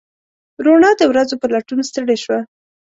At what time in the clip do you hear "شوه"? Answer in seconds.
2.23-2.39